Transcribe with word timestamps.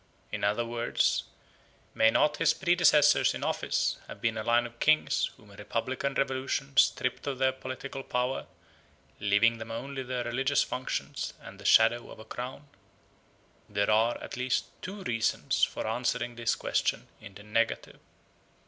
In 0.31 0.43
other 0.43 0.65
words, 0.65 1.25
may 1.93 2.09
not 2.09 2.37
his 2.37 2.55
predecessors 2.55 3.35
in 3.35 3.43
office 3.43 3.97
have 4.07 4.19
been 4.19 4.35
a 4.35 4.43
line 4.43 4.65
of 4.65 4.79
kings 4.79 5.29
whom 5.37 5.51
a 5.51 5.55
republican 5.55 6.15
revolution 6.15 6.75
stripped 6.75 7.27
of 7.27 7.37
their 7.37 7.51
political 7.51 8.01
power, 8.01 8.47
leaving 9.19 9.59
them 9.59 9.69
only 9.69 10.01
their 10.01 10.23
religious 10.23 10.63
functions 10.63 11.35
and 11.39 11.59
the 11.59 11.65
shadow 11.65 12.09
of 12.09 12.17
a 12.17 12.25
crown? 12.25 12.67
There 13.69 13.91
are 13.91 14.17
at 14.23 14.35
least 14.37 14.65
two 14.81 15.03
reasons 15.03 15.63
for 15.63 15.85
answering 15.85 16.33
this 16.35 16.55
question 16.55 17.07
in 17.19 17.35
the 17.35 17.43
negative. 17.43 17.99